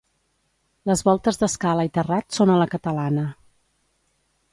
Les 0.89 1.03
voltes 1.09 1.37
d'escala 1.41 1.85
i 1.89 1.91
terrat 1.97 2.37
són 2.39 2.53
a 2.53 2.57
la 2.61 2.67
catalana. 2.73 3.27